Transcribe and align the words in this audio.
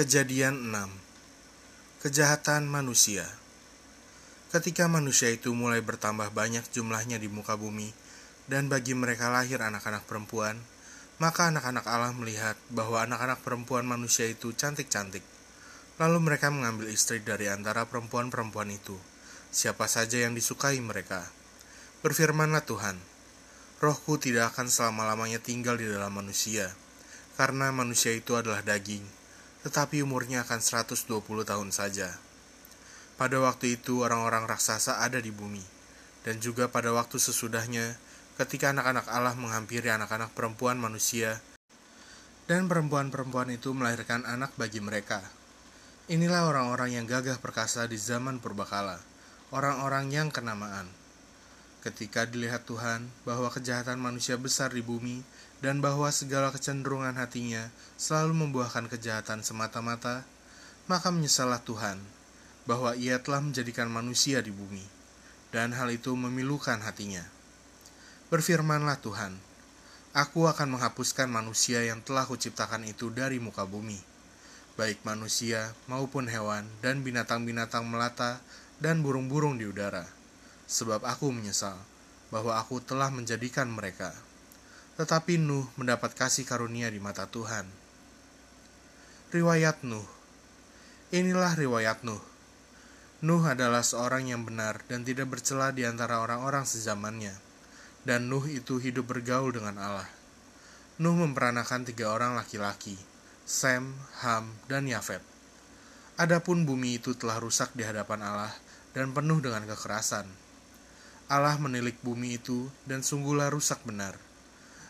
Kejadian 0.00 0.72
6 0.72 2.00
Kejahatan 2.00 2.64
manusia 2.64 3.28
Ketika 4.48 4.88
manusia 4.88 5.28
itu 5.28 5.52
mulai 5.52 5.84
bertambah 5.84 6.32
banyak 6.32 6.64
jumlahnya 6.72 7.20
di 7.20 7.28
muka 7.28 7.52
bumi, 7.60 7.92
dan 8.48 8.72
bagi 8.72 8.96
mereka 8.96 9.28
lahir 9.28 9.60
anak-anak 9.60 10.08
perempuan, 10.08 10.56
maka 11.20 11.52
anak-anak 11.52 11.84
Allah 11.84 12.16
melihat 12.16 12.56
bahwa 12.72 13.04
anak-anak 13.04 13.44
perempuan 13.44 13.84
manusia 13.84 14.24
itu 14.24 14.56
cantik-cantik. 14.56 15.20
Lalu 16.00 16.32
mereka 16.32 16.48
mengambil 16.48 16.88
istri 16.88 17.20
dari 17.20 17.52
antara 17.52 17.84
perempuan-perempuan 17.84 18.72
itu, 18.72 18.96
siapa 19.52 19.84
saja 19.84 20.16
yang 20.16 20.32
disukai 20.32 20.80
mereka. 20.80 21.28
Berfirmanlah 22.00 22.64
Tuhan, 22.64 22.96
Rohku 23.84 24.16
tidak 24.16 24.56
akan 24.56 24.72
selama-lamanya 24.72 25.44
tinggal 25.44 25.76
di 25.76 25.84
dalam 25.84 26.16
manusia, 26.16 26.72
karena 27.36 27.68
manusia 27.68 28.16
itu 28.16 28.32
adalah 28.32 28.64
daging, 28.64 29.19
tetapi 29.60 30.00
umurnya 30.00 30.44
akan 30.48 30.60
120 30.60 31.20
tahun 31.44 31.68
saja. 31.72 32.16
Pada 33.20 33.36
waktu 33.36 33.76
itu 33.76 34.00
orang-orang 34.00 34.48
raksasa 34.48 35.04
ada 35.04 35.20
di 35.20 35.28
bumi, 35.28 35.60
dan 36.24 36.40
juga 36.40 36.72
pada 36.72 36.92
waktu 36.92 37.20
sesudahnya 37.20 38.00
ketika 38.40 38.72
anak-anak 38.72 39.04
Allah 39.12 39.36
menghampiri 39.36 39.92
anak-anak 39.92 40.32
perempuan 40.32 40.80
manusia, 40.80 41.44
dan 42.48 42.66
perempuan-perempuan 42.66 43.52
itu 43.52 43.76
melahirkan 43.76 44.24
anak 44.24 44.56
bagi 44.56 44.80
mereka. 44.80 45.20
Inilah 46.10 46.48
orang-orang 46.50 46.98
yang 46.98 47.06
gagah 47.06 47.38
perkasa 47.38 47.86
di 47.86 47.94
zaman 48.00 48.42
purbakala, 48.42 48.98
orang-orang 49.54 50.10
yang 50.10 50.28
kenamaan. 50.32 50.99
Ketika 51.80 52.28
dilihat 52.28 52.68
Tuhan 52.68 53.08
bahwa 53.24 53.48
kejahatan 53.48 53.96
manusia 53.96 54.36
besar 54.36 54.68
di 54.68 54.84
bumi 54.84 55.24
dan 55.64 55.80
bahwa 55.80 56.12
segala 56.12 56.52
kecenderungan 56.52 57.16
hatinya 57.16 57.72
selalu 57.96 58.36
membuahkan 58.36 58.84
kejahatan 58.92 59.40
semata-mata, 59.40 60.28
maka 60.84 61.08
menyesallah 61.08 61.64
Tuhan 61.64 61.96
bahwa 62.68 62.92
ia 63.00 63.16
telah 63.24 63.40
menjadikan 63.40 63.88
manusia 63.88 64.44
di 64.44 64.52
bumi, 64.52 64.84
dan 65.56 65.72
hal 65.72 65.88
itu 65.88 66.12
memilukan 66.12 66.84
hatinya. 66.84 67.24
Berfirmanlah 68.28 69.00
Tuhan, 69.00 69.40
Aku 70.12 70.52
akan 70.52 70.76
menghapuskan 70.76 71.32
manusia 71.32 71.80
yang 71.80 72.04
telah 72.04 72.28
kuciptakan 72.28 72.84
itu 72.84 73.08
dari 73.08 73.40
muka 73.40 73.64
bumi, 73.64 73.96
baik 74.76 75.00
manusia 75.08 75.72
maupun 75.88 76.28
hewan 76.28 76.68
dan 76.84 77.00
binatang-binatang 77.00 77.88
melata 77.88 78.44
dan 78.84 79.00
burung-burung 79.00 79.56
di 79.56 79.64
udara 79.64 80.19
sebab 80.70 81.02
aku 81.02 81.34
menyesal 81.34 81.74
bahwa 82.30 82.54
aku 82.54 82.78
telah 82.78 83.10
menjadikan 83.10 83.66
mereka. 83.66 84.14
Tetapi 84.94 85.42
Nuh 85.42 85.66
mendapat 85.74 86.14
kasih 86.14 86.46
karunia 86.46 86.86
di 86.86 87.02
mata 87.02 87.26
Tuhan. 87.26 87.66
Riwayat 89.34 89.82
Nuh 89.82 90.06
Inilah 91.10 91.58
riwayat 91.58 92.06
Nuh. 92.06 92.22
Nuh 93.26 93.42
adalah 93.42 93.82
seorang 93.82 94.30
yang 94.30 94.46
benar 94.46 94.86
dan 94.86 95.02
tidak 95.02 95.26
bercela 95.26 95.74
di 95.74 95.82
antara 95.82 96.22
orang-orang 96.22 96.62
sezamannya. 96.62 97.34
Dan 98.06 98.30
Nuh 98.30 98.46
itu 98.46 98.78
hidup 98.78 99.10
bergaul 99.10 99.50
dengan 99.50 99.74
Allah. 99.82 100.06
Nuh 101.02 101.18
memperanakan 101.18 101.82
tiga 101.82 102.14
orang 102.14 102.38
laki-laki, 102.38 102.94
Sem, 103.42 103.90
Ham, 104.22 104.54
dan 104.70 104.86
Yafet. 104.86 105.18
Adapun 106.14 106.62
bumi 106.62 107.02
itu 107.02 107.18
telah 107.18 107.42
rusak 107.42 107.74
di 107.74 107.82
hadapan 107.82 108.22
Allah 108.22 108.54
dan 108.94 109.10
penuh 109.10 109.42
dengan 109.42 109.66
kekerasan. 109.66 110.30
Allah 111.30 111.54
menilik 111.62 111.94
bumi 112.02 112.42
itu 112.42 112.66
dan 112.90 113.06
sungguhlah 113.06 113.54
rusak 113.54 113.78
benar, 113.86 114.18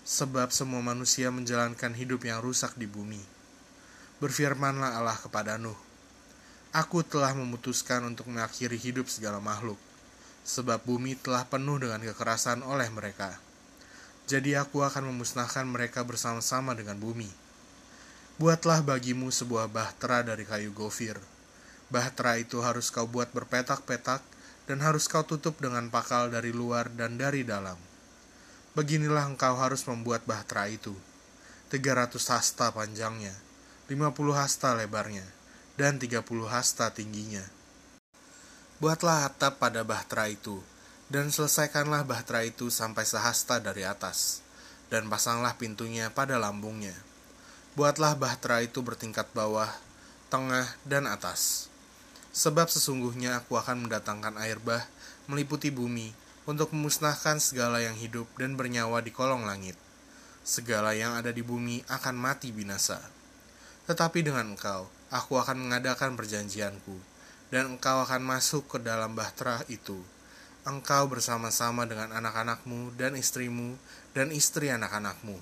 sebab 0.09 0.49
semua 0.49 0.81
manusia 0.81 1.29
menjalankan 1.29 1.93
hidup 1.93 2.25
yang 2.25 2.41
rusak 2.41 2.73
di 2.81 2.89
bumi. 2.89 3.21
Berfirmanlah 4.25 4.97
Allah 4.97 5.21
kepada 5.21 5.61
Nuh, 5.61 5.77
Aku 6.73 7.05
telah 7.05 7.37
memutuskan 7.37 8.09
untuk 8.09 8.33
mengakhiri 8.33 8.81
hidup 8.81 9.13
segala 9.13 9.37
makhluk, 9.37 9.77
sebab 10.41 10.81
bumi 10.81 11.13
telah 11.13 11.45
penuh 11.45 11.77
dengan 11.77 12.01
kekerasan 12.01 12.65
oleh 12.65 12.89
mereka. 12.89 13.37
Jadi 14.25 14.57
aku 14.57 14.81
akan 14.81 15.13
memusnahkan 15.13 15.69
mereka 15.69 16.07
bersama-sama 16.09 16.73
dengan 16.73 16.97
bumi. 16.97 17.29
Buatlah 18.41 18.81
bagimu 18.81 19.29
sebuah 19.29 19.69
bahtera 19.69 20.25
dari 20.25 20.49
kayu 20.49 20.73
gofir. 20.73 21.21
Bahtera 21.93 22.41
itu 22.41 22.65
harus 22.65 22.89
kau 22.89 23.05
buat 23.05 23.29
berpetak-petak, 23.35 24.23
dan 24.69 24.85
harus 24.85 25.09
kau 25.09 25.25
tutup 25.25 25.57
dengan 25.59 25.89
pakal 25.89 26.29
dari 26.29 26.53
luar 26.53 26.93
dan 26.93 27.17
dari 27.17 27.47
dalam. 27.47 27.79
Beginilah 28.77 29.27
engkau 29.35 29.59
harus 29.59 29.83
membuat 29.89 30.23
bahtera 30.29 30.71
itu. 30.71 30.95
300 31.71 32.19
hasta 32.35 32.75
panjangnya, 32.75 33.35
50 33.87 34.35
hasta 34.35 34.75
lebarnya, 34.75 35.27
dan 35.79 35.99
30 36.03 36.23
hasta 36.51 36.91
tingginya. 36.91 37.47
Buatlah 38.83 39.31
atap 39.31 39.63
pada 39.63 39.87
bahtera 39.87 40.27
itu, 40.27 40.59
dan 41.07 41.31
selesaikanlah 41.31 42.03
bahtera 42.03 42.43
itu 42.43 42.75
sampai 42.75 43.07
sehasta 43.07 43.63
dari 43.63 43.87
atas, 43.87 44.43
dan 44.91 45.07
pasanglah 45.07 45.55
pintunya 45.55 46.11
pada 46.11 46.43
lambungnya. 46.43 46.95
Buatlah 47.79 48.19
bahtera 48.19 48.67
itu 48.67 48.83
bertingkat 48.83 49.31
bawah, 49.31 49.71
tengah, 50.27 50.67
dan 50.83 51.07
atas 51.07 51.71
Sebab 52.31 52.71
sesungguhnya 52.71 53.43
aku 53.43 53.59
akan 53.59 53.87
mendatangkan 53.87 54.39
air 54.39 54.63
bah 54.63 54.87
meliputi 55.27 55.75
bumi 55.75 56.15
untuk 56.47 56.71
memusnahkan 56.75 57.43
segala 57.43 57.83
yang 57.83 57.95
hidup 57.99 58.27
dan 58.39 58.55
bernyawa 58.55 59.03
di 59.03 59.11
kolong 59.11 59.47
langit. 59.47 59.75
Segala 60.47 60.95
yang 60.97 61.15
ada 61.19 61.31
di 61.31 61.43
bumi 61.45 61.83
akan 61.91 62.17
mati 62.17 62.51
binasa. 62.55 62.99
Tetapi 63.91 64.23
dengan 64.23 64.55
engkau, 64.55 64.87
aku 65.11 65.39
akan 65.43 65.59
mengadakan 65.59 66.15
perjanjianku, 66.15 66.97
dan 67.51 67.77
engkau 67.77 68.03
akan 68.07 68.23
masuk 68.23 68.67
ke 68.67 68.79
dalam 68.79 69.13
bahtera 69.19 69.67
itu. 69.67 69.99
Engkau 70.63 71.11
bersama-sama 71.11 71.85
dengan 71.89 72.15
anak-anakmu 72.15 72.95
dan 72.95 73.19
istrimu 73.19 73.75
dan 74.15 74.31
istri 74.31 74.71
anak-anakmu. 74.71 75.39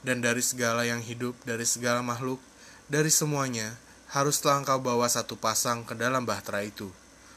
Dan 0.00 0.24
dari 0.24 0.40
segala 0.40 0.86
yang 0.86 1.02
hidup, 1.02 1.36
dari 1.42 1.66
segala 1.66 2.00
makhluk, 2.00 2.38
dari 2.86 3.10
semuanya, 3.10 3.76
haruslah 4.08 4.64
engkau 4.64 4.80
bawa 4.80 5.04
satu 5.04 5.36
pasang 5.36 5.84
ke 5.84 5.92
dalam 5.92 6.24
bahtera 6.24 6.64
itu, 6.64 6.88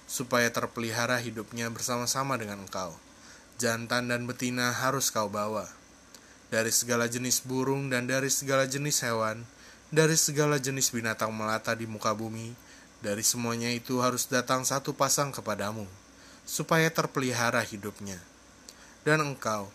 supaya 0.07 0.47
terpelihara 0.47 1.19
hidupnya 1.19 1.67
bersama-sama 1.67 2.39
dengan 2.39 2.63
engkau. 2.63 2.95
Jantan 3.59 4.07
dan 4.07 4.23
betina 4.23 4.71
harus 4.71 5.11
kau 5.11 5.27
bawa. 5.27 5.67
Dari 6.47 6.71
segala 6.71 7.11
jenis 7.11 7.43
burung 7.43 7.91
dan 7.91 8.07
dari 8.07 8.31
segala 8.31 8.67
jenis 8.67 9.03
hewan, 9.03 9.43
dari 9.91 10.15
segala 10.15 10.59
jenis 10.59 10.95
binatang 10.95 11.35
melata 11.35 11.75
di 11.75 11.87
muka 11.87 12.15
bumi, 12.15 12.55
dari 13.03 13.23
semuanya 13.23 13.67
itu 13.71 13.99
harus 13.99 14.27
datang 14.31 14.63
satu 14.63 14.95
pasang 14.95 15.35
kepadamu, 15.35 15.83
supaya 16.47 16.87
terpelihara 16.87 17.59
hidupnya. 17.67 18.19
Dan 19.03 19.19
engkau, 19.19 19.67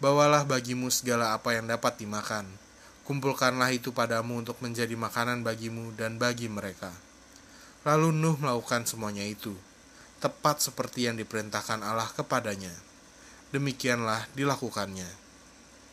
bawalah 0.00 0.48
bagimu 0.48 0.88
segala 0.88 1.36
apa 1.36 1.52
yang 1.52 1.68
dapat 1.68 2.00
dimakan, 2.00 2.48
Kumpulkanlah 3.08 3.72
itu 3.72 3.88
padamu 3.88 4.36
untuk 4.36 4.60
menjadi 4.60 4.92
makanan 4.92 5.40
bagimu 5.40 5.96
dan 5.96 6.20
bagi 6.20 6.44
mereka. 6.44 6.92
Lalu 7.88 8.12
Nuh 8.12 8.36
melakukan 8.36 8.84
semuanya 8.84 9.24
itu, 9.24 9.56
tepat 10.20 10.60
seperti 10.60 11.08
yang 11.08 11.16
diperintahkan 11.16 11.80
Allah 11.80 12.12
kepadanya. 12.12 12.76
Demikianlah 13.48 14.28
dilakukannya. 14.36 15.27